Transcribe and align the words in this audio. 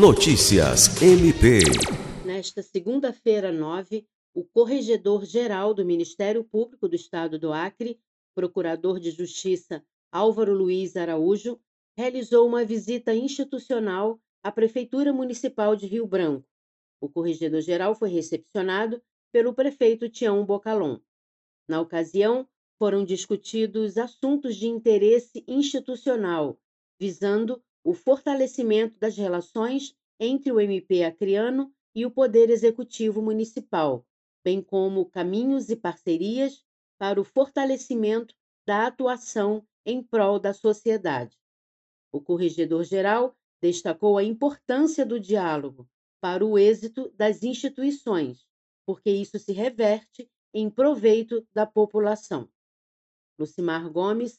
Notícias 0.00 1.02
MP. 1.02 1.58
Nesta 2.24 2.62
segunda-feira, 2.62 3.52
9, 3.52 4.06
o 4.32 4.42
Corregedor-Geral 4.42 5.74
do 5.74 5.84
Ministério 5.84 6.42
Público 6.42 6.88
do 6.88 6.96
Estado 6.96 7.38
do 7.38 7.52
Acre, 7.52 8.00
Procurador 8.34 8.98
de 8.98 9.10
Justiça 9.10 9.84
Álvaro 10.10 10.54
Luiz 10.54 10.96
Araújo, 10.96 11.60
realizou 11.94 12.48
uma 12.48 12.64
visita 12.64 13.14
institucional 13.14 14.18
à 14.42 14.50
Prefeitura 14.50 15.12
Municipal 15.12 15.76
de 15.76 15.86
Rio 15.86 16.06
Branco. 16.06 16.48
O 16.98 17.06
Corregedor-Geral 17.06 17.94
foi 17.94 18.08
recepcionado 18.08 19.02
pelo 19.30 19.52
prefeito 19.52 20.08
Tião 20.08 20.42
Bocalon. 20.46 20.98
Na 21.68 21.78
ocasião, 21.78 22.48
foram 22.78 23.04
discutidos 23.04 23.98
assuntos 23.98 24.56
de 24.56 24.66
interesse 24.66 25.44
institucional, 25.46 26.58
visando 26.98 27.62
o 27.82 27.94
fortalecimento 27.94 28.98
das 28.98 29.16
relações 29.16 29.96
entre 30.18 30.52
o 30.52 30.60
MP 30.60 31.02
acreano 31.02 31.72
e 31.94 32.04
o 32.04 32.10
Poder 32.10 32.50
Executivo 32.50 33.22
Municipal, 33.22 34.06
bem 34.44 34.62
como 34.62 35.06
caminhos 35.06 35.70
e 35.70 35.76
parcerias 35.76 36.64
para 36.98 37.20
o 37.20 37.24
fortalecimento 37.24 38.34
da 38.66 38.86
atuação 38.86 39.66
em 39.84 40.02
prol 40.02 40.38
da 40.38 40.52
sociedade. 40.52 41.38
O 42.12 42.20
corregedor-geral 42.20 43.34
destacou 43.60 44.18
a 44.18 44.24
importância 44.24 45.04
do 45.04 45.18
diálogo 45.18 45.88
para 46.20 46.44
o 46.44 46.58
êxito 46.58 47.10
das 47.16 47.42
instituições, 47.42 48.46
porque 48.84 49.10
isso 49.10 49.38
se 49.38 49.52
reverte 49.52 50.30
em 50.52 50.68
proveito 50.68 51.46
da 51.52 51.64
população. 51.66 52.48
Lucimar 53.38 53.88
Gomes, 53.90 54.38